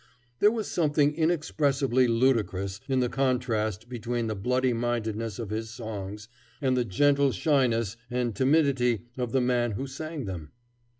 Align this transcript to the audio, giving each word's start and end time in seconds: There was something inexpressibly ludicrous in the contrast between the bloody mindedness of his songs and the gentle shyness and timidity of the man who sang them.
There 0.39 0.49
was 0.49 0.67
something 0.67 1.13
inexpressibly 1.13 2.07
ludicrous 2.07 2.81
in 2.89 3.01
the 3.01 3.07
contrast 3.07 3.87
between 3.87 4.25
the 4.25 4.33
bloody 4.35 4.73
mindedness 4.73 5.37
of 5.37 5.51
his 5.51 5.69
songs 5.69 6.27
and 6.59 6.75
the 6.75 6.83
gentle 6.83 7.31
shyness 7.31 7.97
and 8.09 8.35
timidity 8.35 9.05
of 9.15 9.31
the 9.31 9.41
man 9.41 9.73
who 9.73 9.85
sang 9.85 10.25
them. 10.25 10.53